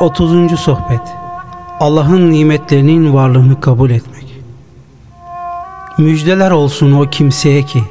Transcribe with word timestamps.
30. 0.00 0.60
Sohbet 0.60 1.00
Allah'ın 1.80 2.32
nimetlerinin 2.32 3.14
varlığını 3.14 3.60
kabul 3.60 3.90
etmek 3.90 4.26
Müjdeler 5.98 6.50
olsun 6.50 6.92
o 6.92 7.10
kimseye 7.10 7.62
ki 7.62 7.82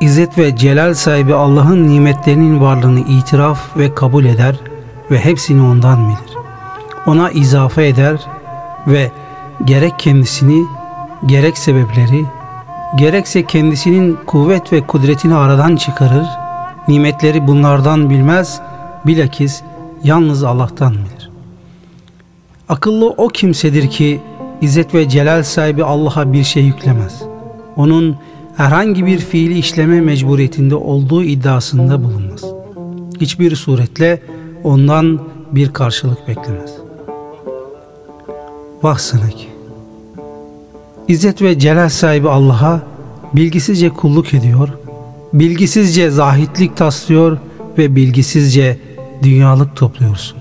İzzet 0.00 0.38
ve 0.38 0.56
celal 0.56 0.94
sahibi 0.94 1.34
Allah'ın 1.34 1.88
nimetlerinin 1.88 2.60
varlığını 2.60 3.00
itiraf 3.00 3.76
ve 3.76 3.94
kabul 3.94 4.24
eder 4.24 4.56
ve 5.10 5.24
hepsini 5.24 5.62
ondan 5.62 6.08
bilir. 6.08 6.36
Ona 7.06 7.30
izafe 7.30 7.86
eder 7.86 8.20
ve 8.86 9.10
gerek 9.64 9.98
kendisini, 9.98 10.66
gerek 11.26 11.58
sebepleri, 11.58 12.24
gerekse 12.96 13.46
kendisinin 13.46 14.18
kuvvet 14.26 14.72
ve 14.72 14.80
kudretini 14.80 15.34
aradan 15.34 15.76
çıkarır, 15.76 16.26
nimetleri 16.88 17.46
bunlardan 17.46 18.10
bilmez, 18.10 18.60
bilakis 19.06 19.62
yalnız 20.02 20.44
Allah'tan 20.44 20.92
bilir. 20.92 21.25
Akıllı 22.68 23.08
o 23.10 23.28
kimsedir 23.28 23.90
ki 23.90 24.20
İzzet 24.60 24.94
ve 24.94 25.08
Celal 25.08 25.42
sahibi 25.42 25.84
Allah'a 25.84 26.32
bir 26.32 26.44
şey 26.44 26.62
yüklemez. 26.64 27.22
Onun 27.76 28.16
herhangi 28.56 29.06
bir 29.06 29.18
fiili 29.18 29.58
işleme 29.58 30.00
mecburiyetinde 30.00 30.74
olduğu 30.74 31.22
iddiasında 31.22 32.04
bulunmaz. 32.04 32.44
Hiçbir 33.20 33.56
suretle 33.56 34.22
ondan 34.64 35.20
bir 35.52 35.72
karşılık 35.72 36.28
beklemez. 36.28 36.74
Vah 38.82 38.98
sana 38.98 39.28
ki! 39.28 39.48
İzzet 41.08 41.42
ve 41.42 41.58
Celal 41.58 41.88
sahibi 41.88 42.28
Allah'a 42.28 42.82
bilgisizce 43.34 43.88
kulluk 43.88 44.34
ediyor, 44.34 44.68
bilgisizce 45.32 46.10
zahitlik 46.10 46.76
taslıyor 46.76 47.38
ve 47.78 47.96
bilgisizce 47.96 48.78
dünyalık 49.22 49.76
topluyorsun. 49.76 50.38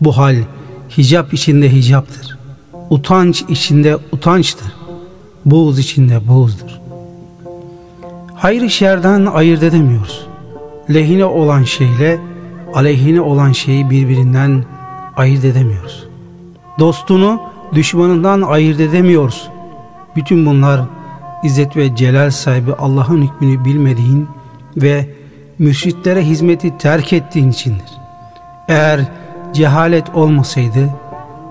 Bu 0.00 0.16
hal 0.16 0.36
hicap 0.98 1.34
içinde 1.34 1.72
hicaptır. 1.72 2.38
Utanç 2.90 3.44
içinde 3.48 3.96
utançtır. 4.12 4.72
Buğz 5.44 5.78
içinde 5.78 6.28
buğzdur. 6.28 6.80
Hayır 8.34 8.68
şerden 8.68 9.26
ayırt 9.26 9.62
edemiyoruz. 9.62 10.26
Lehine 10.94 11.24
olan 11.24 11.62
şeyle 11.62 12.20
aleyhine 12.74 13.20
olan 13.20 13.52
şeyi 13.52 13.90
birbirinden 13.90 14.64
ayırt 15.16 15.44
edemiyoruz. 15.44 16.08
Dostunu 16.78 17.40
düşmanından 17.74 18.42
ayırt 18.42 18.80
edemiyoruz. 18.80 19.48
Bütün 20.16 20.46
bunlar 20.46 20.80
İzzet 21.42 21.76
ve 21.76 21.96
Celal 21.96 22.30
sahibi 22.30 22.72
Allah'ın 22.72 23.22
hükmünü 23.22 23.64
bilmediğin 23.64 24.28
ve 24.76 25.08
mürşitlere 25.58 26.22
hizmeti 26.24 26.78
terk 26.78 27.12
ettiğin 27.12 27.50
içindir. 27.50 27.92
Eğer 28.68 29.00
cehalet 29.56 30.14
olmasaydı 30.14 30.90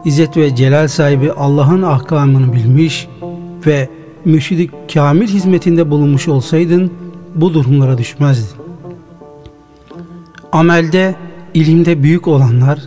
İzzet 0.05 0.37
ve 0.37 0.55
Celal 0.55 0.87
sahibi 0.87 1.31
Allah'ın 1.31 1.81
ahkamını 1.81 2.53
bilmiş 2.53 3.07
ve 3.65 3.89
mürşidi 4.25 4.69
kamil 4.93 5.27
hizmetinde 5.27 5.89
bulunmuş 5.89 6.27
olsaydın 6.27 6.93
bu 7.35 7.53
durumlara 7.53 7.97
düşmezdin. 7.97 8.57
Amelde, 10.51 11.15
ilimde 11.53 12.03
büyük 12.03 12.27
olanlar 12.27 12.79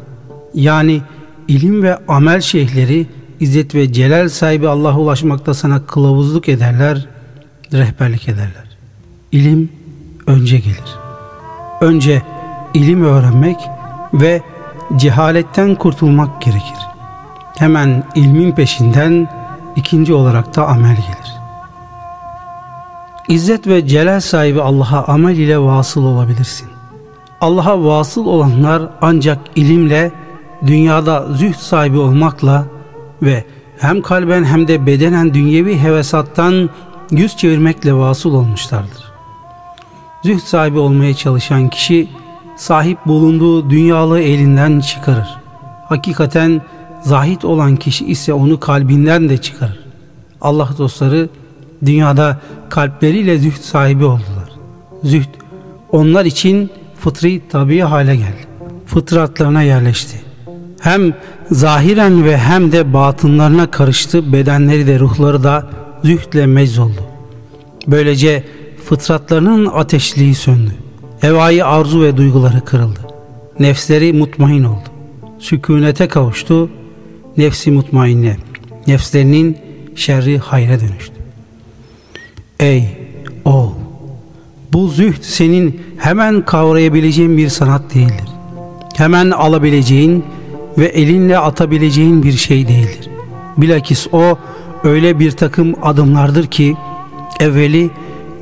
yani 0.54 1.02
ilim 1.48 1.82
ve 1.82 1.98
amel 2.08 2.40
şeyhleri 2.40 3.06
İzzet 3.40 3.74
ve 3.74 3.92
Celal 3.92 4.28
sahibi 4.28 4.68
Allah'a 4.68 4.98
ulaşmakta 4.98 5.54
sana 5.54 5.86
kılavuzluk 5.86 6.48
ederler, 6.48 7.06
rehberlik 7.72 8.28
ederler. 8.28 8.76
İlim 9.32 9.68
önce 10.26 10.58
gelir. 10.58 10.96
Önce 11.80 12.22
ilim 12.74 13.04
öğrenmek 13.04 13.56
ve 14.14 14.42
cehaletten 14.96 15.74
kurtulmak 15.74 16.42
gerekir. 16.42 16.78
Hemen 17.58 18.04
ilmin 18.14 18.52
peşinden 18.52 19.28
ikinci 19.76 20.14
olarak 20.14 20.56
da 20.56 20.66
amel 20.66 20.96
gelir. 20.96 21.38
İzzet 23.28 23.66
ve 23.66 23.86
celal 23.86 24.20
sahibi 24.20 24.62
Allah'a 24.62 25.04
amel 25.12 25.36
ile 25.36 25.58
vasıl 25.58 26.04
olabilirsin. 26.04 26.68
Allah'a 27.40 27.84
vasıl 27.84 28.26
olanlar 28.26 28.82
ancak 29.00 29.38
ilimle, 29.56 30.12
dünyada 30.66 31.26
zühd 31.32 31.54
sahibi 31.54 31.98
olmakla 31.98 32.64
ve 33.22 33.44
hem 33.78 34.02
kalben 34.02 34.44
hem 34.44 34.68
de 34.68 34.86
bedenen 34.86 35.34
dünyevi 35.34 35.78
hevesattan 35.78 36.70
yüz 37.10 37.36
çevirmekle 37.36 37.94
vasıl 37.94 38.34
olmuşlardır. 38.34 39.12
Zühd 40.22 40.40
sahibi 40.40 40.78
olmaya 40.78 41.14
çalışan 41.14 41.68
kişi 41.68 42.08
sahip 42.58 43.06
bulunduğu 43.06 43.70
dünyalı 43.70 44.20
elinden 44.20 44.80
çıkarır. 44.80 45.28
Hakikaten 45.88 46.62
zahit 47.02 47.44
olan 47.44 47.76
kişi 47.76 48.06
ise 48.06 48.32
onu 48.32 48.60
kalbinden 48.60 49.28
de 49.28 49.38
çıkarır. 49.38 49.80
Allah 50.40 50.68
dostları 50.78 51.28
dünyada 51.86 52.40
kalpleriyle 52.68 53.38
zühd 53.38 53.62
sahibi 53.62 54.04
oldular. 54.04 54.50
Zühd 55.04 55.28
onlar 55.92 56.24
için 56.24 56.70
fıtri 57.00 57.48
tabi 57.48 57.80
hale 57.80 58.16
geldi. 58.16 58.46
Fıtratlarına 58.86 59.62
yerleşti. 59.62 60.22
Hem 60.80 61.14
zahiren 61.50 62.24
ve 62.24 62.38
hem 62.38 62.72
de 62.72 62.92
batınlarına 62.92 63.70
karıştı. 63.70 64.32
Bedenleri 64.32 64.86
de 64.86 64.98
ruhları 64.98 65.44
da 65.44 65.70
zühdle 66.04 66.46
mecz 66.46 66.78
oldu. 66.78 67.00
Böylece 67.86 68.44
fıtratlarının 68.84 69.66
ateşliği 69.66 70.34
söndü. 70.34 70.87
Hevai 71.20 71.64
arzu 71.64 72.02
ve 72.02 72.16
duyguları 72.16 72.64
kırıldı. 72.64 73.00
Nefsleri 73.60 74.12
mutmain 74.12 74.64
oldu. 74.64 74.88
Sükunete 75.38 76.08
kavuştu. 76.08 76.70
Nefsi 77.36 77.70
mutmainne. 77.70 78.36
Nefslerinin 78.86 79.58
şerri 79.94 80.38
hayra 80.38 80.80
dönüştü. 80.80 81.14
Ey 82.60 82.96
oğul! 83.44 83.72
Bu 84.72 84.88
zühd 84.88 85.22
senin 85.22 85.80
hemen 85.98 86.44
kavrayabileceğin 86.44 87.36
bir 87.36 87.48
sanat 87.48 87.94
değildir. 87.94 88.28
Hemen 88.96 89.30
alabileceğin 89.30 90.24
ve 90.78 90.86
elinle 90.86 91.38
atabileceğin 91.38 92.22
bir 92.22 92.32
şey 92.32 92.68
değildir. 92.68 93.08
Bilakis 93.56 94.06
o 94.12 94.38
öyle 94.84 95.18
bir 95.18 95.30
takım 95.30 95.74
adımlardır 95.82 96.46
ki 96.46 96.76
evveli 97.40 97.90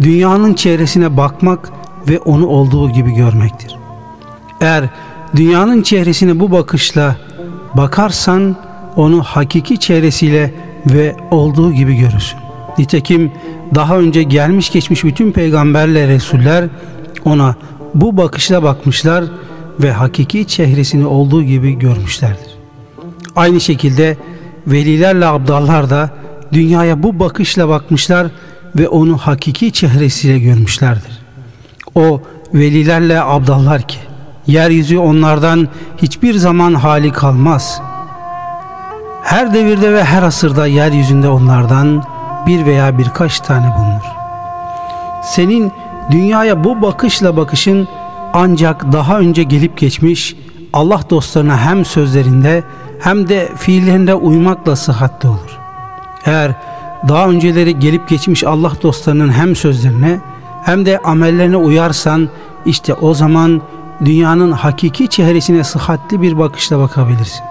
dünyanın 0.01 0.55
çevresine 0.55 1.17
bakmak 1.17 1.73
ve 2.09 2.19
onu 2.19 2.47
olduğu 2.47 2.91
gibi 2.91 3.13
görmektir. 3.13 3.77
Eğer 4.61 4.85
dünyanın 5.37 5.83
çehresine 5.83 6.41
bu 6.41 6.53
bakışla 6.53 7.17
bakarsan 7.75 8.57
onu 8.97 9.23
hakiki 9.23 9.79
çehresiyle 9.81 10.55
ve 10.87 11.17
olduğu 11.31 11.73
gibi 11.73 11.97
görürsün. 11.97 12.39
Nitekim 12.79 13.33
daha 13.75 13.99
önce 13.99 14.23
gelmiş 14.23 14.71
geçmiş 14.71 15.05
bütün 15.05 15.33
peygamberle 15.33 16.09
resuller 16.09 16.69
ona 17.25 17.57
bu 17.95 18.17
bakışla 18.17 18.63
bakmışlar 18.63 19.25
ve 19.81 19.93
hakiki 19.93 20.47
çehresini 20.47 21.07
olduğu 21.07 21.43
gibi 21.43 21.79
görmüşlerdir. 21.79 22.57
Aynı 23.37 23.61
şekilde 23.61 24.17
velilerle 24.67 25.27
abdallar 25.27 25.91
da 25.91 26.11
dünyaya 26.53 27.03
bu 27.03 27.21
bakışla 27.21 27.69
bakmışlar 27.69 28.27
ve 28.77 28.89
onu 28.89 29.19
hakiki 29.19 29.73
çehresiyle 29.73 30.39
görmüşlerdir. 30.39 31.26
O 31.97 32.21
velilerle 32.55 33.23
abdallar 33.23 33.83
ki 33.83 33.99
yeryüzü 34.47 34.99
onlardan 34.99 35.69
hiçbir 35.97 36.35
zaman 36.35 36.75
hali 36.75 37.13
kalmaz. 37.13 37.81
Her 39.23 39.55
devirde 39.55 39.93
ve 39.93 40.05
her 40.05 40.23
asırda 40.23 40.67
yeryüzünde 40.67 41.29
onlardan 41.29 42.05
bir 42.47 42.67
veya 42.67 42.99
birkaç 42.99 43.41
tane 43.41 43.75
bulunur. 43.79 44.07
Senin 45.23 45.73
dünyaya 46.11 46.65
bu 46.65 46.83
bakışla 46.83 47.37
bakışın 47.37 47.89
ancak 48.33 48.93
daha 48.93 49.19
önce 49.19 49.43
gelip 49.43 49.79
geçmiş 49.79 50.37
Allah 50.73 51.01
dostlarına 51.11 51.59
hem 51.59 51.85
sözlerinde 51.85 52.65
hem 53.01 53.29
de 53.29 53.49
fiillerinde 53.57 54.15
uymakla 54.15 54.77
sıhhatli 54.77 55.29
olur. 55.29 55.59
Eğer 56.27 56.53
daha 57.09 57.29
önceleri 57.29 57.79
gelip 57.79 58.09
geçmiş 58.09 58.45
Allah 58.45 58.73
dostlarının 58.83 59.33
hem 59.33 59.57
sözlerine 59.57 60.21
hem 60.67 60.87
de 60.87 60.99
amellerine 60.99 61.57
uyarsan 61.57 62.29
işte 62.67 62.95
o 62.95 63.15
zaman 63.15 63.63
dünyanın 64.05 64.53
hakiki 64.53 65.09
çehresine 65.09 65.65
sıhhatli 65.65 66.23
bir 66.23 66.39
bakışla 66.39 66.79
bakabilirsin. 66.79 67.43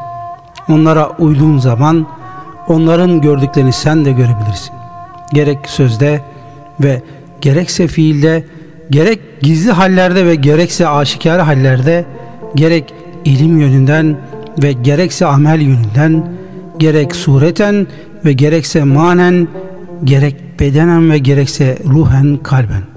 Onlara 0.69 1.09
uyduğun 1.09 1.57
zaman 1.57 2.07
onların 2.67 3.21
gördüklerini 3.21 3.73
sen 3.73 4.05
de 4.05 4.11
görebilirsin. 4.11 4.73
Gerek 5.33 5.69
sözde 5.69 6.21
ve 6.79 7.01
gerekse 7.41 7.87
fiilde, 7.87 8.43
gerek 8.89 9.41
gizli 9.41 9.71
hallerde 9.71 10.25
ve 10.25 10.35
gerekse 10.35 10.87
aşikar 10.87 11.41
hallerde, 11.41 12.05
gerek 12.55 12.93
ilim 13.25 13.59
yönünden 13.59 14.17
ve 14.63 14.71
gerekse 14.71 15.25
amel 15.25 15.61
yönünden, 15.61 16.25
gerek 16.77 17.15
sureten 17.15 17.87
ve 18.25 18.33
gerekse 18.33 18.83
manen, 18.83 19.47
gerek 20.03 20.59
bedenen 20.59 21.11
ve 21.11 21.17
gerekse 21.17 21.77
ruhen 21.85 22.37
kalben. 22.37 22.94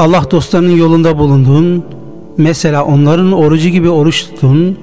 Allah 0.00 0.30
dostlarının 0.30 0.76
yolunda 0.76 1.18
bulunduğun, 1.18 1.84
mesela 2.36 2.84
onların 2.84 3.32
orucu 3.32 3.68
gibi 3.68 3.88
oruç 3.88 4.24
tutun, 4.24 4.78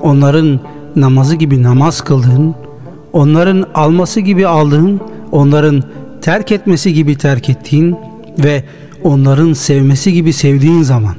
onların 0.00 0.60
namazı 0.96 1.36
gibi 1.36 1.62
namaz 1.62 2.00
kıldığın, 2.00 2.54
onların 3.12 3.66
alması 3.74 4.20
gibi 4.20 4.46
aldığın, 4.46 5.00
onların 5.32 5.82
terk 6.22 6.52
etmesi 6.52 6.94
gibi 6.94 7.18
terk 7.18 7.48
ettiğin 7.48 7.96
ve 8.38 8.64
onların 9.02 9.52
sevmesi 9.52 10.12
gibi 10.12 10.32
sevdiğin 10.32 10.82
zaman 10.82 11.14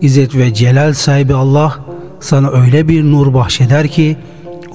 İzzet 0.00 0.36
ve 0.36 0.54
Celal 0.54 0.92
sahibi 0.92 1.34
Allah 1.34 1.78
sana 2.20 2.50
öyle 2.50 2.88
bir 2.88 3.04
nur 3.04 3.34
bahşeder 3.34 3.88
ki 3.88 4.16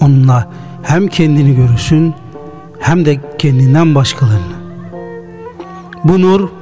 onunla 0.02 0.52
hem 0.84 1.08
kendini 1.08 1.56
görürsün 1.56 2.14
hem 2.80 3.06
de 3.06 3.20
kendinden 3.38 3.96
başkalarını. 3.96 4.60
Bu 6.04 6.22
nur 6.22 6.59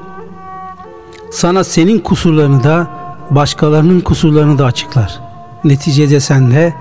sana 1.32 1.64
senin 1.64 2.00
kusurlarını 2.00 2.64
da 2.64 2.88
başkalarının 3.30 4.00
kusurlarını 4.00 4.58
da 4.58 4.66
açıklar. 4.66 5.20
Neticede 5.64 6.20
sen 6.20 6.52
de 6.52 6.74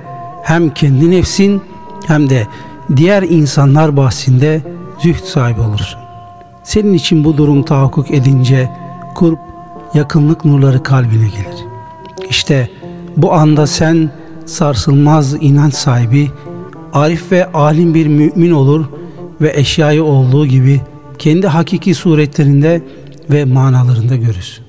hem 0.43 0.71
kendi 0.71 1.11
nefsin 1.11 1.63
hem 2.07 2.31
de 2.31 2.47
diğer 2.97 3.23
insanlar 3.23 3.97
bahsinde 3.97 4.63
zühd 5.03 5.25
sahibi 5.25 5.61
olursun. 5.61 6.01
Senin 6.65 6.95
için 6.95 7.25
bu 7.25 7.37
durum 7.37 7.63
tahakkuk 7.63 8.11
edince 8.11 8.71
kurp 9.15 9.39
yakınlık 9.95 10.45
nurları 10.45 10.83
kalbine 10.83 11.29
gelir. 11.29 11.65
İşte 12.31 12.71
bu 13.17 13.33
anda 13.33 13.67
sen 13.67 14.11
sarsılmaz 14.47 15.35
inanç 15.41 15.75
sahibi, 15.75 16.31
arif 16.93 17.33
ve 17.33 17.53
alim 17.53 17.95
bir 17.95 18.07
mümin 18.07 18.51
olur 18.51 18.85
ve 19.41 19.53
eşyayı 19.57 20.05
olduğu 20.05 20.47
gibi 20.47 20.81
kendi 21.19 21.47
hakiki 21.47 21.95
suretlerinde 21.95 22.83
ve 23.31 23.45
manalarında 23.45 24.17
görürsün. 24.17 24.65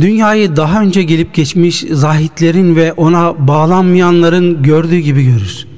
Dünyayı 0.00 0.56
daha 0.56 0.80
önce 0.80 1.02
gelip 1.02 1.34
geçmiş 1.34 1.84
zahitlerin 1.90 2.76
ve 2.76 2.92
ona 2.92 3.48
bağlanmayanların 3.48 4.62
gördüğü 4.62 4.98
gibi 4.98 5.24
görürsün. 5.24 5.70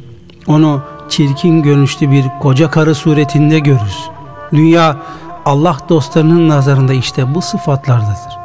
Onu 0.47 0.83
çirkin 1.09 1.63
görünüşlü 1.63 2.11
bir 2.11 2.25
koca 2.41 2.71
karı 2.71 2.95
suretinde 2.95 3.59
görürsün. 3.59 4.13
Dünya 4.53 4.97
Allah 5.45 5.77
dostlarının 5.89 6.49
nazarında 6.49 6.93
işte 6.93 7.35
bu 7.35 7.43
sıfatlardadır. 7.43 8.39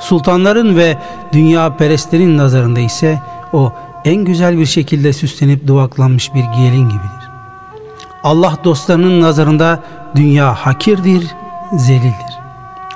Sultanların 0.00 0.76
ve 0.76 0.98
dünya 1.32 1.76
perestlerin 1.76 2.38
nazarında 2.38 2.80
ise 2.80 3.22
o 3.52 3.72
en 4.04 4.24
güzel 4.24 4.58
bir 4.58 4.66
şekilde 4.66 5.12
süslenip 5.12 5.66
duvaklanmış 5.66 6.34
bir 6.34 6.44
gelin 6.44 6.88
gibidir. 6.88 7.26
Allah 8.22 8.56
dostlarının 8.64 9.20
nazarında 9.20 9.80
dünya 10.16 10.54
hakirdir, 10.54 11.34
zelildir. 11.76 12.38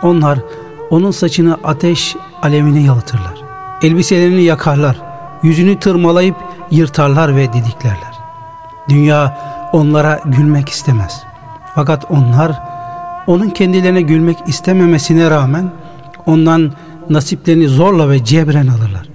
Onlar 0.03 0.39
onun 0.91 1.11
saçını 1.11 1.59
ateş 1.65 2.17
alevine 2.43 2.83
yalıtırlar. 2.83 3.35
Elbiselerini 3.83 4.43
yakarlar, 4.43 4.97
yüzünü 5.43 5.79
tırmalayıp 5.79 6.37
yırtarlar 6.71 7.37
ve 7.37 7.53
didiklerler. 7.53 8.19
Dünya 8.89 9.39
onlara 9.73 10.21
gülmek 10.25 10.69
istemez. 10.69 11.23
Fakat 11.75 12.11
onlar 12.11 12.63
onun 13.27 13.51
kendilerine 13.51 14.03
gülmek 14.03 14.39
istememesine 14.47 15.31
rağmen 15.31 15.71
ondan 16.27 16.73
nasiplerini 17.11 17.69
zorla 17.69 18.11
ve 18.11 18.25
cebren 18.25 18.67
alırlar. 18.67 19.09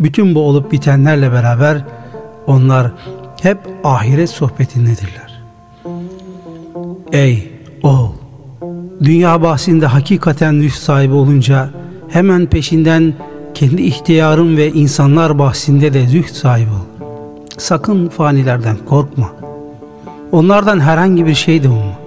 Bütün 0.00 0.34
bu 0.34 0.40
olup 0.40 0.72
bitenlerle 0.72 1.32
beraber 1.32 1.84
onlar 2.46 2.92
hep 3.42 3.58
ahiret 3.84 4.30
sohbetindedirler. 4.30 5.29
Ey 7.12 7.48
oğul! 7.82 8.08
Dünya 9.04 9.42
bahsinde 9.42 9.86
hakikaten 9.86 10.60
düş 10.62 10.74
sahibi 10.74 11.14
olunca 11.14 11.70
hemen 12.08 12.46
peşinden 12.46 13.14
kendi 13.54 13.82
ihtiyarın 13.82 14.56
ve 14.56 14.70
insanlar 14.72 15.38
bahsinde 15.38 15.94
de 15.94 16.06
zühd 16.06 16.34
sahibi 16.34 16.70
ol. 16.70 17.06
Sakın 17.58 18.08
fanilerden 18.08 18.76
korkma. 18.88 19.32
Onlardan 20.32 20.80
herhangi 20.80 21.26
bir 21.26 21.34
şey 21.34 21.62
de 21.62 21.68
umma. 21.68 21.98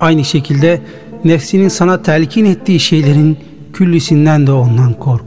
Aynı 0.00 0.24
şekilde 0.24 0.80
nefsinin 1.24 1.68
sana 1.68 2.02
telkin 2.02 2.44
ettiği 2.44 2.80
şeylerin 2.80 3.38
küllisinden 3.72 4.46
de 4.46 4.52
ondan 4.52 4.94
kork. 4.94 5.24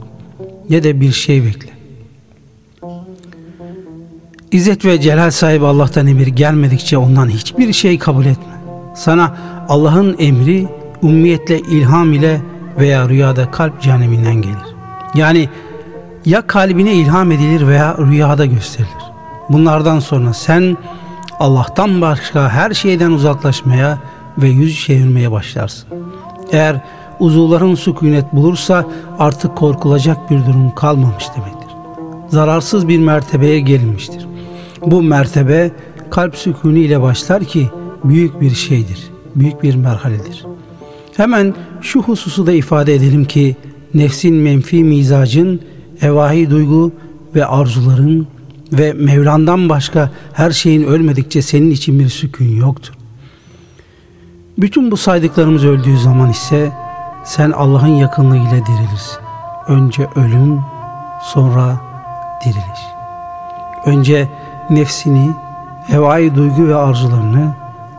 Ne 0.70 0.82
de 0.82 1.00
bir 1.00 1.12
şey 1.12 1.44
bekle. 1.44 1.70
İzzet 4.52 4.84
ve 4.84 5.00
celal 5.00 5.30
sahibi 5.30 5.64
Allah'tan 5.64 6.06
emir 6.06 6.26
gelmedikçe 6.26 6.98
ondan 6.98 7.28
hiçbir 7.28 7.72
şey 7.72 7.98
kabul 7.98 8.24
etme. 8.26 8.55
Sana 8.96 9.36
Allah'ın 9.68 10.16
emri 10.18 10.68
ummiyetle, 11.02 11.58
ilham 11.58 12.12
ile 12.12 12.40
veya 12.78 13.08
rüyada 13.08 13.50
kalp 13.50 13.82
caneminden 13.82 14.34
gelir. 14.34 14.76
Yani 15.14 15.48
ya 16.24 16.46
kalbine 16.46 16.94
ilham 16.94 17.32
edilir 17.32 17.66
veya 17.66 17.96
rüyada 17.98 18.46
gösterilir. 18.46 19.04
Bunlardan 19.48 20.00
sonra 20.00 20.32
sen 20.34 20.76
Allah'tan 21.40 22.00
başka 22.00 22.48
her 22.48 22.70
şeyden 22.70 23.10
uzaklaşmaya 23.10 23.98
ve 24.38 24.48
yüz 24.48 24.80
çevirmeye 24.80 25.32
başlarsın. 25.32 25.88
Eğer 26.52 26.80
uzuvların 27.20 27.74
sükunet 27.74 28.32
bulursa 28.32 28.84
artık 29.18 29.56
korkulacak 29.56 30.30
bir 30.30 30.46
durum 30.46 30.74
kalmamış 30.74 31.24
demektir. 31.36 31.76
Zararsız 32.28 32.88
bir 32.88 32.98
mertebeye 32.98 33.60
gelinmiştir. 33.60 34.26
Bu 34.86 35.02
mertebe 35.02 35.70
kalp 36.10 36.36
sükûnu 36.36 36.78
ile 36.78 37.02
başlar 37.02 37.44
ki 37.44 37.70
büyük 38.04 38.40
bir 38.40 38.50
şeydir, 38.50 39.10
büyük 39.36 39.62
bir 39.62 39.74
merhaledir. 39.74 40.44
Hemen 41.16 41.54
şu 41.80 42.02
hususu 42.02 42.46
da 42.46 42.52
ifade 42.52 42.94
edelim 42.94 43.24
ki 43.24 43.56
nefsin 43.94 44.34
menfi 44.34 44.84
mizacın, 44.84 45.60
evahi 46.02 46.50
duygu 46.50 46.92
ve 47.34 47.46
arzuların 47.46 48.26
ve 48.72 48.92
Mevlan'dan 48.92 49.68
başka 49.68 50.10
her 50.32 50.50
şeyin 50.50 50.82
ölmedikçe 50.82 51.42
senin 51.42 51.70
için 51.70 51.98
bir 51.98 52.08
sükun 52.08 52.44
yoktur. 52.44 52.92
Bütün 54.58 54.90
bu 54.90 54.96
saydıklarımız 54.96 55.64
öldüğü 55.64 55.98
zaman 55.98 56.30
ise 56.30 56.72
sen 57.24 57.50
Allah'ın 57.50 57.86
yakınlığı 57.96 58.36
ile 58.36 58.62
dirilirsin. 58.66 59.18
Önce 59.68 60.08
ölüm, 60.16 60.60
sonra 61.22 61.80
diriliş. 62.44 62.80
Önce 63.86 64.28
nefsini, 64.70 65.30
hevai 65.86 66.34
duygu 66.34 66.68
ve 66.68 66.74
arzularını, 66.74 67.54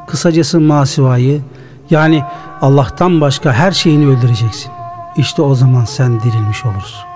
kısacası 0.07 0.61
masivayı 0.61 1.41
yani 1.89 2.23
Allah'tan 2.61 3.21
başka 3.21 3.53
her 3.53 3.71
şeyini 3.71 4.07
öldüreceksin. 4.07 4.71
İşte 5.17 5.41
o 5.41 5.55
zaman 5.55 5.85
sen 5.85 6.19
dirilmiş 6.19 6.65
olursun. 6.65 7.07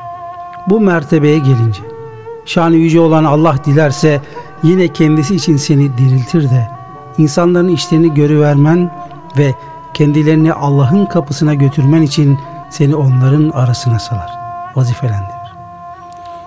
Bu 0.70 0.80
mertebeye 0.80 1.38
gelince 1.38 1.82
şanı 2.46 2.76
yüce 2.76 3.00
olan 3.00 3.24
Allah 3.24 3.56
dilerse 3.66 4.22
yine 4.64 4.88
kendisi 4.88 5.36
için 5.36 5.58
seni 5.58 5.98
diriltir 5.98 6.44
de 6.44 6.68
insanların 7.18 7.68
işlerini 7.68 8.14
görüvermen 8.14 8.92
ve 9.38 9.56
kendilerini 9.94 10.54
Allah'ın 10.54 11.06
kapısına 11.06 11.54
götürmen 11.54 12.02
için 12.02 12.40
seni 12.70 12.96
onların 12.96 13.50
arasına 13.50 14.00
salar, 14.00 14.30
vazifelendirir. 14.76 15.32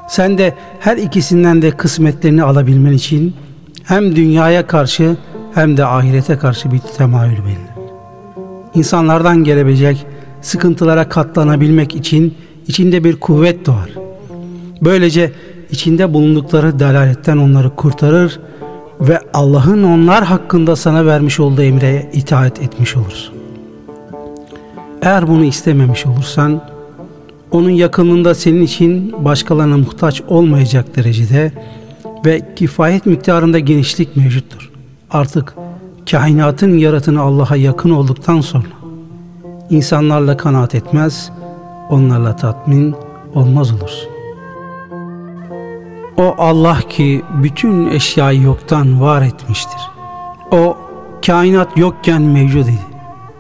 Sen 0.09 0.39
de 0.39 0.55
her 0.81 0.97
ikisinden 0.97 1.63
de 1.63 1.71
kısmetlerini 1.71 2.43
alabilmen 2.43 2.93
için 2.93 3.37
hem 3.85 4.17
dünyaya 4.17 4.67
karşı 4.67 5.17
hem 5.55 5.77
de 5.77 5.85
ahirete 5.85 6.39
karşı 6.39 6.73
bir 6.73 6.79
temayül 6.79 7.39
belirler. 7.39 7.75
İnsanlardan 8.75 9.45
gelebilecek 9.45 10.07
sıkıntılara 10.43 11.09
katlanabilmek 11.09 11.95
için 11.95 12.35
içinde 12.67 13.05
bir 13.05 13.21
kuvvet 13.21 13.67
doğar. 13.67 13.91
Böylece 14.83 15.33
içinde 15.71 16.15
bulundukları 16.15 16.79
delaletten 16.79 17.37
onları 17.37 17.71
kurtarır 17.71 18.41
ve 19.01 19.21
Allah'ın 19.35 19.83
onlar 19.83 20.25
hakkında 20.25 20.77
sana 20.77 21.07
vermiş 21.07 21.41
olduğu 21.41 21.63
emre 21.63 22.11
itaat 22.13 22.63
etmiş 22.63 22.97
olursun. 22.97 23.35
Eğer 25.03 25.29
bunu 25.29 25.45
istememiş 25.45 26.07
olursan 26.07 26.61
onun 27.51 27.71
yakınlığında 27.71 28.35
senin 28.35 28.63
için 28.63 29.25
başkalarına 29.25 29.77
muhtaç 29.77 30.23
olmayacak 30.29 30.97
derecede 30.97 31.53
ve 32.27 32.55
kifayet 32.57 33.07
miktarında 33.07 33.59
genişlik 33.59 34.17
mevcuttur. 34.17 34.74
Artık 35.11 35.55
kainatın 36.11 36.79
yaratını 36.79 37.23
Allah'a 37.23 37.57
yakın 37.57 37.91
olduktan 37.91 38.41
sonra 38.41 38.69
insanlarla 39.71 40.37
kanaat 40.37 40.75
etmez, 40.75 41.31
onlarla 41.91 42.37
tatmin 42.37 42.95
olmaz 43.35 43.73
olursun. 43.73 44.09
O 46.17 46.35
Allah 46.39 46.79
ki 46.89 47.23
bütün 47.43 47.91
eşyayı 47.91 48.43
yoktan 48.43 49.01
var 49.01 49.23
etmiştir. 49.23 49.81
O 50.51 50.77
kainat 51.27 51.77
yokken 51.77 52.23
mevcud 52.23 52.67
idi. 52.67 52.79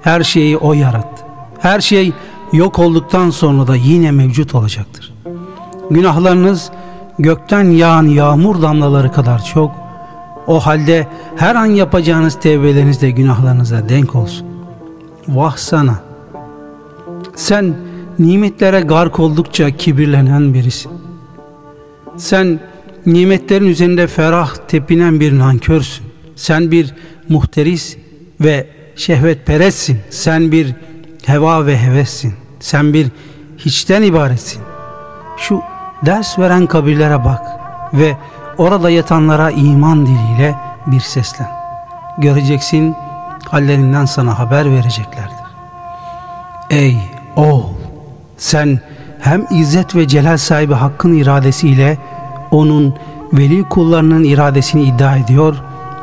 Her 0.02 0.22
şeyi 0.22 0.56
O 0.56 0.72
yarattı. 0.72 1.24
Her 1.58 1.80
şey 1.80 2.12
yok 2.52 2.78
olduktan 2.78 3.30
sonra 3.30 3.66
da 3.66 3.76
yine 3.76 4.10
mevcut 4.10 4.54
olacaktır. 4.54 5.14
Günahlarınız 5.90 6.70
gökten 7.18 7.64
yağan 7.64 8.06
yağmur 8.06 8.62
damlaları 8.62 9.12
kadar 9.12 9.44
çok. 9.44 9.83
O 10.46 10.60
halde 10.60 11.06
her 11.36 11.54
an 11.54 11.66
yapacağınız 11.66 12.40
tevbeleriniz 12.40 13.02
de 13.02 13.10
günahlarınıza 13.10 13.88
denk 13.88 14.14
olsun. 14.14 14.46
Vah 15.28 15.56
sana! 15.56 16.02
Sen 17.34 17.74
nimetlere 18.18 18.80
gark 18.80 19.20
oldukça 19.20 19.70
kibirlenen 19.70 20.54
birisin. 20.54 20.92
Sen 22.16 22.60
nimetlerin 23.06 23.66
üzerinde 23.66 24.06
ferah 24.06 24.54
tepinen 24.68 25.20
bir 25.20 25.38
nankörsün. 25.38 26.06
Sen 26.36 26.70
bir 26.70 26.94
muhteris 27.28 27.96
ve 28.40 28.66
şehvetperestsin. 28.96 29.98
Sen 30.10 30.52
bir 30.52 30.74
heva 31.26 31.66
ve 31.66 31.78
hevessin. 31.78 32.34
Sen 32.60 32.92
bir 32.92 33.06
hiçten 33.58 34.02
ibaretsin. 34.02 34.62
Şu 35.36 35.62
ders 36.06 36.38
veren 36.38 36.66
kabirlere 36.66 37.24
bak 37.24 37.46
ve 37.94 38.16
orada 38.58 38.90
yatanlara 38.90 39.50
iman 39.50 40.06
diliyle 40.06 40.54
bir 40.86 41.00
seslen. 41.00 41.50
Göreceksin 42.18 42.96
hallerinden 43.50 44.04
sana 44.04 44.38
haber 44.38 44.70
vereceklerdir. 44.70 45.44
Ey 46.70 46.98
oğul 47.36 47.72
sen 48.38 48.80
hem 49.20 49.46
izzet 49.50 49.96
ve 49.96 50.08
celal 50.08 50.36
sahibi 50.36 50.74
hakkın 50.74 51.14
iradesiyle 51.14 51.98
onun 52.50 52.94
veli 53.32 53.68
kullarının 53.68 54.24
iradesini 54.24 54.82
iddia 54.82 55.16
ediyor 55.16 55.56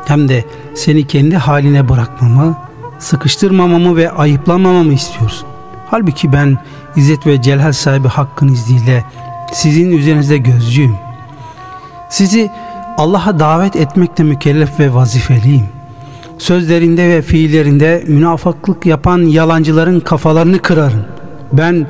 hem 0.06 0.28
de 0.28 0.44
seni 0.74 1.06
kendi 1.06 1.36
haline 1.36 1.88
bırakmamı, 1.88 2.56
sıkıştırmamamı 2.98 3.96
ve 3.96 4.10
ayıplamamamı 4.10 4.92
istiyorsun. 4.92 5.48
Halbuki 5.90 6.32
ben 6.32 6.58
izzet 6.96 7.26
ve 7.26 7.42
celal 7.42 7.72
sahibi 7.72 8.08
hakkın 8.08 8.48
izniyle 8.48 9.04
sizin 9.52 9.90
üzerinizde 9.90 10.38
gözcüyüm. 10.38 10.96
Sizi 12.12 12.50
Allah'a 12.98 13.38
davet 13.38 13.76
etmekle 13.76 14.24
mükellef 14.24 14.80
ve 14.80 14.94
vazifeliyim. 14.94 15.66
Sözlerinde 16.38 17.08
ve 17.08 17.22
fiillerinde 17.22 18.04
münafıklık 18.06 18.86
yapan 18.86 19.18
yalancıların 19.18 20.00
kafalarını 20.00 20.58
kırarım. 20.58 21.04
Ben 21.52 21.86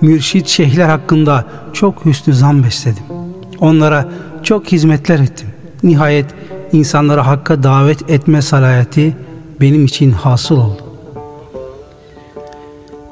mürşit 0.00 0.48
şeyhler 0.48 0.88
hakkında 0.88 1.44
çok 1.72 2.04
hüsnü 2.04 2.34
zan 2.34 2.64
besledim. 2.64 3.02
Onlara 3.60 4.08
çok 4.42 4.72
hizmetler 4.72 5.18
ettim. 5.18 5.48
Nihayet 5.82 6.26
insanları 6.72 7.20
hakka 7.20 7.62
davet 7.62 8.10
etme 8.10 8.42
salayeti 8.42 9.16
benim 9.60 9.84
için 9.84 10.12
hasıl 10.12 10.56
oldu. 10.56 10.82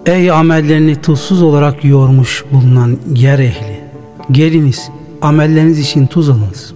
Ey 0.07 0.31
amellerini 0.31 1.01
tuzsuz 1.01 1.43
olarak 1.43 1.85
yormuş 1.85 2.45
bulunan 2.53 2.99
yer 3.15 3.39
ehli! 3.39 3.81
Geliniz, 4.31 4.91
amelleriniz 5.23 5.79
için 5.79 6.07
tuz 6.07 6.29
alınız. 6.29 6.75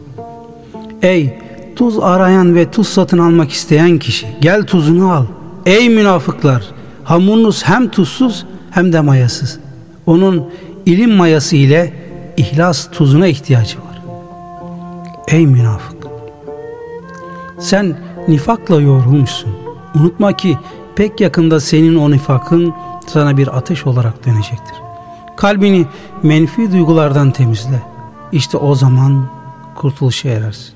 Ey 1.03 1.39
tuz 1.77 1.99
arayan 1.99 2.55
ve 2.55 2.71
tuz 2.71 2.89
satın 2.89 3.19
almak 3.19 3.51
isteyen 3.53 3.99
kişi, 3.99 4.27
gel 4.41 4.63
tuzunu 4.63 5.13
al. 5.13 5.25
Ey 5.67 5.89
münafıklar! 5.89 6.65
Hamurunuz 7.05 7.65
hem 7.65 7.89
tuzsuz 7.89 8.47
hem 8.71 8.93
de 8.93 9.01
mayasız. 9.01 9.59
Onun 10.07 10.51
ilim 10.87 11.15
mayası 11.15 11.57
ile 11.57 11.93
ihlas 12.37 12.91
tuzuna 12.91 13.27
ihtiyacı 13.27 13.79
var. 13.79 14.03
Ey 15.29 15.47
münafık! 15.47 16.07
Sen 17.59 17.97
nifakla 18.29 18.81
yorulmuşsun. 18.81 19.51
Unutma 19.95 20.37
ki 20.37 20.59
pek 20.97 21.21
yakında 21.21 21.61
senin 21.61 21.97
o 21.97 22.11
nifakın 22.11 22.75
sana 23.07 23.37
bir 23.37 23.57
ateş 23.57 23.87
olarak 23.87 24.27
dönecektir. 24.27 24.75
Kalbini 25.37 25.87
menfi 26.23 26.73
duygulardan 26.73 27.31
temizle. 27.31 27.94
İşte 28.35 28.57
o 28.57 28.75
zaman 28.75 29.27
kurtuluşa 29.75 30.29
erersin. 30.29 30.75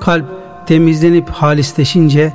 Kalp 0.00 0.24
temizlenip 0.66 1.30
halisleşince 1.30 2.32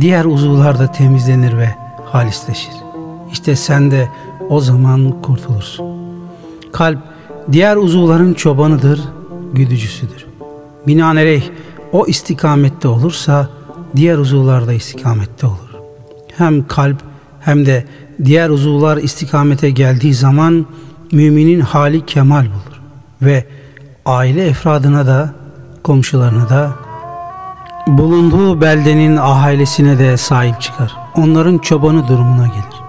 diğer 0.00 0.24
uzuvlar 0.24 0.78
da 0.78 0.92
temizlenir 0.92 1.56
ve 1.58 1.74
halisleşir. 2.04 2.72
İşte 3.32 3.56
sen 3.56 3.90
de 3.90 4.08
o 4.48 4.60
zaman 4.60 5.22
kurtulursun. 5.22 5.86
Kalp 6.72 6.98
diğer 7.52 7.76
uzuvların 7.76 8.34
çobanıdır, 8.34 9.00
güdücüsüdür. 9.52 10.26
Binaenaleyh 10.86 11.44
o 11.92 12.06
istikamette 12.06 12.88
olursa 12.88 13.48
diğer 13.96 14.18
uzuvlar 14.18 14.66
da 14.66 14.72
istikamette 14.72 15.46
olur. 15.46 15.70
Hem 16.36 16.66
kalp 16.66 17.02
hem 17.40 17.66
de 17.66 17.84
diğer 18.24 18.50
uzuvlar 18.50 18.96
istikamete 18.96 19.70
geldiği 19.70 20.14
zaman 20.14 20.66
müminin 21.12 21.60
hali 21.60 22.06
kemal 22.06 22.44
bulur 22.44 22.80
ve 23.22 23.46
aile 24.10 24.46
efradına 24.46 25.06
da 25.06 25.30
komşularına 25.82 26.48
da 26.48 26.70
bulunduğu 27.86 28.60
beldenin 28.60 29.18
ailesine 29.20 29.98
de 29.98 30.16
sahip 30.16 30.60
çıkar. 30.60 30.96
Onların 31.16 31.58
çobanı 31.58 32.08
durumuna 32.08 32.46
gelir. 32.46 32.80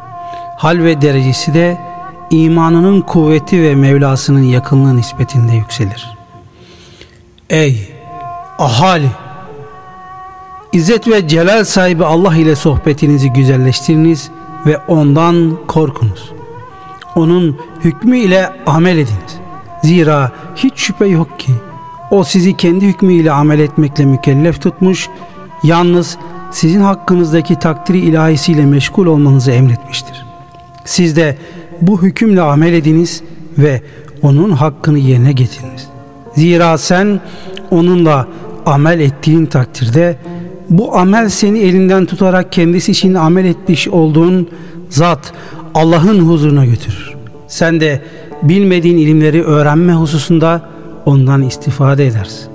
Hal 0.57 0.77
ve 0.77 1.01
derecesi 1.01 1.53
de 1.53 1.77
imanının 2.29 3.01
kuvveti 3.01 3.63
ve 3.63 3.75
Mevlasının 3.75 4.43
yakınlığı 4.43 4.97
nispetinde 4.97 5.55
yükselir. 5.55 6.17
Ey 7.49 7.93
ahali! 8.59 9.09
İzzet 10.73 11.07
ve 11.07 11.27
celal 11.27 11.63
sahibi 11.63 12.05
Allah 12.05 12.35
ile 12.35 12.55
sohbetinizi 12.55 13.33
güzelleştiriniz 13.33 14.31
ve 14.65 14.77
ondan 14.87 15.57
korkunuz. 15.67 16.31
Onun 17.15 17.57
hükmü 17.83 18.17
ile 18.17 18.53
amel 18.65 18.97
ediniz. 18.97 19.40
Zira 19.83 20.31
hiç 20.55 20.73
şüphe 20.75 21.05
yok 21.05 21.39
ki 21.39 21.51
o 22.11 22.23
sizi 22.23 22.57
kendi 22.57 22.85
hükmüyle 22.87 23.31
amel 23.31 23.59
etmekle 23.59 24.05
mükellef 24.05 24.61
tutmuş, 24.61 25.09
yalnız 25.63 26.17
sizin 26.51 26.81
hakkınızdaki 26.81 27.59
takdiri 27.59 27.99
ilahisiyle 27.99 28.65
meşgul 28.65 29.05
olmanızı 29.05 29.51
emretmiştir. 29.51 30.25
Siz 30.85 31.15
de 31.15 31.37
bu 31.81 32.01
hükümle 32.01 32.41
amel 32.41 32.73
ediniz 32.73 33.23
ve 33.57 33.81
onun 34.21 34.51
hakkını 34.51 34.97
yerine 34.97 35.31
getiriniz. 35.31 35.87
Zira 36.35 36.77
sen 36.77 37.19
onunla 37.71 38.27
amel 38.65 38.99
ettiğin 38.99 39.45
takdirde 39.45 40.17
bu 40.69 40.97
amel 40.97 41.29
seni 41.29 41.59
elinden 41.59 42.05
tutarak 42.05 42.51
kendisi 42.51 42.91
için 42.91 43.13
amel 43.13 43.45
etmiş 43.45 43.87
olduğun 43.87 44.49
zat 44.89 45.33
Allah'ın 45.73 46.19
huzuruna 46.19 46.65
götürür. 46.65 47.13
Sen 47.47 47.81
de 47.81 48.01
bilmediğin 48.43 48.97
ilimleri 48.97 49.43
öğrenme 49.43 49.93
hususunda 49.93 50.61
ondan 51.05 51.41
istifade 51.41 52.07
edersin. 52.07 52.49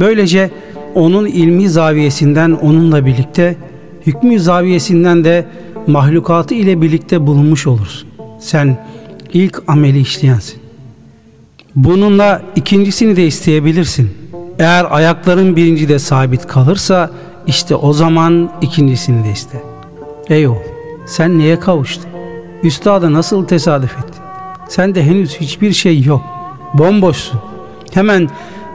Böylece 0.00 0.50
onun 0.94 1.26
ilmi 1.26 1.68
zaviyesinden 1.68 2.52
onunla 2.52 3.06
birlikte, 3.06 3.56
hükmü 4.06 4.40
zaviyesinden 4.40 5.24
de 5.24 5.46
mahlukatı 5.86 6.54
ile 6.54 6.82
birlikte 6.82 7.26
bulunmuş 7.26 7.66
olursun. 7.66 8.08
Sen 8.40 8.78
ilk 9.32 9.62
ameli 9.66 10.00
işleyensin. 10.00 10.58
Bununla 11.76 12.42
ikincisini 12.56 13.16
de 13.16 13.26
isteyebilirsin. 13.26 14.10
Eğer 14.58 14.86
ayakların 14.90 15.56
birinci 15.56 15.88
de 15.88 15.98
sabit 15.98 16.46
kalırsa 16.46 17.10
işte 17.46 17.74
o 17.74 17.92
zaman 17.92 18.50
ikincisini 18.60 19.24
de 19.24 19.30
iste. 19.32 19.62
Ey 20.28 20.48
oğul 20.48 20.56
sen 21.06 21.38
neye 21.38 21.60
kavuştun? 21.60 22.10
Üstada 22.62 23.12
nasıl 23.12 23.44
tesadüf 23.44 23.98
ettin? 23.98 24.13
Sen 24.68 24.94
de 24.94 25.02
henüz 25.04 25.36
hiçbir 25.40 25.72
şey 25.72 26.02
yok. 26.02 26.22
Bomboşsun. 26.74 27.40
Hemen 27.94 28.28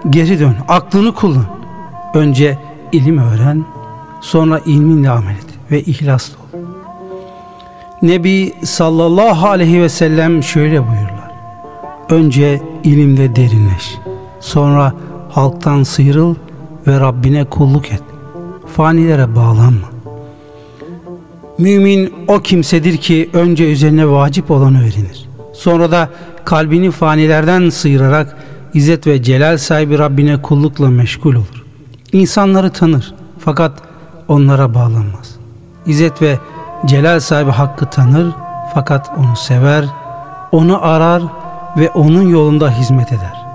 geri 0.10 0.40
dön. 0.40 0.56
Aklını 0.68 1.14
kullan. 1.14 1.46
Önce 2.14 2.58
ilim 2.92 3.18
öğren. 3.18 3.66
Sonra 4.22 4.60
ilminle 4.66 5.10
amel 5.10 5.32
et 5.32 5.46
ve 5.72 5.82
ihlaslı 5.82 6.34
ol. 6.34 6.60
Nebi 8.02 8.54
sallallahu 8.64 9.48
aleyhi 9.48 9.82
ve 9.82 9.90
sellem 9.90 10.44
şöyle 10.44 10.80
buyurlar. 10.88 11.32
Önce 12.10 12.62
ilimle 12.84 13.36
derinleş. 13.36 13.98
Sonra 14.40 14.94
halktan 15.30 15.84
sıyrıl 15.84 16.36
ve 16.88 17.00
Rabbine 17.00 17.46
kulluk 17.46 17.92
et. 17.92 18.02
Fanilere 18.76 19.36
bağlanma. 19.36 19.90
Mümin 21.58 22.14
o 22.28 22.40
kimsedir 22.40 22.98
ki 22.98 23.30
önce 23.34 23.72
üzerine 23.72 24.10
vacip 24.10 24.52
olanı 24.52 24.80
öğrenir. 24.80 25.29
Sonra 25.60 25.92
da 25.92 26.10
kalbini 26.46 26.92
fanilerden 26.92 27.70
sıyırarak 27.70 28.36
İzzet 28.74 29.08
ve 29.08 29.24
celal 29.24 29.58
sahibi 29.58 30.00
Rabbine 30.00 30.42
kullukla 30.42 30.90
meşgul 30.90 31.36
olur. 31.36 31.66
İnsanları 32.12 32.70
tanır 32.70 33.14
fakat 33.40 33.72
onlara 34.28 34.74
bağlanmaz. 34.74 35.36
İzzet 35.86 36.22
ve 36.22 36.40
celal 36.86 37.20
sahibi 37.20 37.52
hakkı 37.52 37.86
tanır 37.86 38.34
fakat 38.74 39.12
onu 39.18 39.36
sever, 39.36 39.86
onu 40.52 40.86
arar 40.86 41.24
ve 41.78 41.90
onun 41.90 42.30
yolunda 42.30 42.72
hizmet 42.72 43.14
eder. 43.14 43.46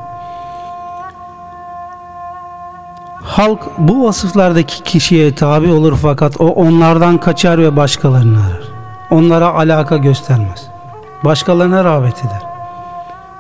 Halk 3.23 3.61
bu 3.79 4.05
vasıflardaki 4.05 4.83
kişiye 4.83 5.35
tabi 5.35 5.73
olur 5.73 5.99
fakat 6.03 6.41
o 6.41 6.47
onlardan 6.47 7.19
kaçar 7.19 7.59
ve 7.59 7.77
başkalarını 7.77 8.39
arar. 8.39 8.63
Onlara 9.11 9.49
alaka 9.49 9.97
göstermez. 9.97 10.74
Başkalarına 11.25 11.85
rağbet 11.85 12.19
eder. 12.19 12.43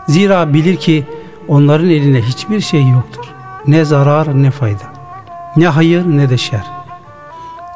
Zira 0.08 0.54
bilir 0.54 0.76
ki 0.76 1.04
onların 1.48 1.90
elinde 1.90 2.22
hiçbir 2.22 2.60
şey 2.60 2.88
yoktur. 2.88 3.24
Ne 3.66 3.84
zarar 3.84 4.42
ne 4.42 4.50
fayda. 4.50 4.84
Ne 5.56 5.68
hayır 5.68 6.04
ne 6.06 6.30
de 6.30 6.38
şer. 6.38 6.64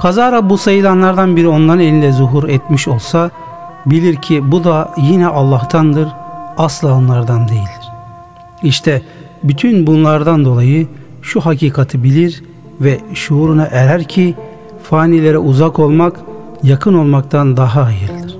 Kazara 0.01 0.51
bu 0.51 0.59
sayılanlardan 0.59 1.37
biri 1.37 1.49
onların 1.49 1.81
elinde 1.81 2.13
zuhur 2.13 2.49
etmiş 2.49 2.89
olsa 2.89 3.31
bilir 3.87 4.17
ki 4.17 4.53
bu 4.53 4.65
da 4.65 4.95
yine 4.97 5.27
Allah'tandır 5.27 6.09
asla 6.59 6.95
onlardan 6.95 7.49
değildir. 7.49 7.93
İşte 8.63 9.03
bütün 9.43 9.87
bunlardan 9.87 10.45
dolayı 10.45 10.87
şu 11.23 11.41
hakikati 11.41 12.03
bilir 12.03 12.43
ve 12.81 13.01
şuuruna 13.15 13.65
erer 13.65 14.05
ki 14.05 14.35
fanilere 14.83 15.39
uzak 15.39 15.79
olmak 15.79 16.21
yakın 16.63 16.95
olmaktan 16.95 17.57
daha 17.57 17.87
hayırlıdır. 17.87 18.39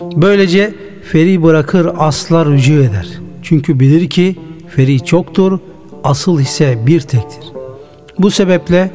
Böylece 0.00 0.74
feri 1.12 1.42
bırakır 1.42 1.90
aslar 1.98 2.48
rücu 2.48 2.72
eder. 2.72 3.08
Çünkü 3.42 3.80
bilir 3.80 4.10
ki 4.10 4.36
feri 4.68 5.04
çoktur, 5.04 5.58
asıl 6.04 6.40
ise 6.40 6.78
bir 6.86 7.00
tektir. 7.00 7.52
Bu 8.18 8.30
sebeple 8.30 8.90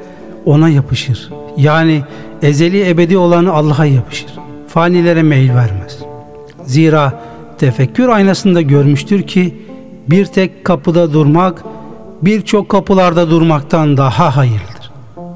ona 0.45 0.69
yapışır. 0.69 1.29
Yani 1.57 2.03
ezeli 2.41 2.89
ebedi 2.89 3.17
olanı 3.17 3.53
Allah'a 3.53 3.86
yapışır. 3.86 4.34
Fanilere 4.67 5.24
meyil 5.24 5.50
vermez. 5.50 6.00
Zira 6.65 7.24
tefekkür 7.57 8.10
aynasında 8.10 8.62
görmüştür 8.62 9.22
ki 9.22 9.55
bir 10.10 10.25
tek 10.25 10.65
kapıda 10.65 11.13
durmak 11.13 11.63
birçok 12.22 12.69
kapılarda 12.69 13.29
durmaktan 13.29 13.98
daha 13.98 14.38
hayırlıdır. 14.38 14.91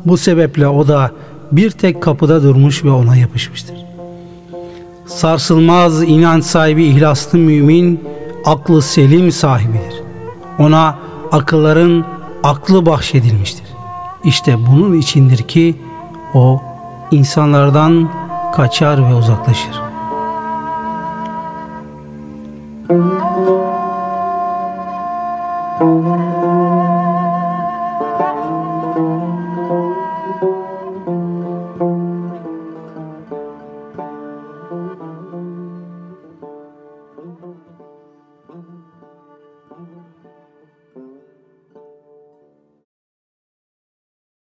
Bu 0.06 0.18
sebeple 0.18 0.68
o 0.68 0.88
da 0.88 1.12
bir 1.52 1.72
tek 1.72 2.02
kapıda 2.04 2.44
durmuş 2.44 2.84
ve 2.84 2.90
ona 2.92 3.16
yapışmıştır. 3.16 3.89
Sarsılmaz 5.10 6.04
inanç 6.04 6.44
sahibi 6.44 6.86
ihlaslı 6.86 7.40
mümin 7.40 8.04
aklı 8.46 8.82
selim 8.82 9.32
sahibidir. 9.32 10.04
Ona 10.60 10.96
akılların 11.32 12.06
aklı 12.44 12.86
bahşedilmiştir. 12.86 13.68
İşte 14.24 14.58
bunun 14.68 14.94
içindir 14.98 15.38
ki 15.38 15.76
o 16.34 16.62
insanlardan 17.12 18.10
kaçar 18.56 19.10
ve 19.10 19.14
uzaklaşır. 19.14 19.82
Müzik 22.90 23.29